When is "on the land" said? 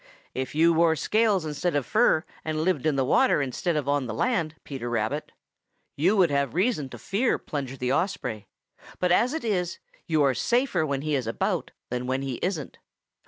3.87-4.55